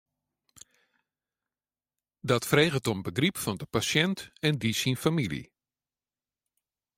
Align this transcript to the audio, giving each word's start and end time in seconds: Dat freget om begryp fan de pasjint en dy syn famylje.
Dat 2.21 2.45
freget 2.49 2.87
om 2.91 2.99
begryp 3.07 3.37
fan 3.43 3.57
de 3.61 3.67
pasjint 3.75 4.19
en 4.47 4.55
dy 4.61 4.71
syn 4.81 4.97
famylje. 5.03 5.45